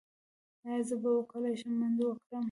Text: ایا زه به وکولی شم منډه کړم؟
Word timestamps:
ایا 0.65 0.81
زه 0.87 0.95
به 1.01 1.09
وکولی 1.17 1.53
شم 1.59 1.73
منډه 1.79 2.07
کړم؟ 2.23 2.39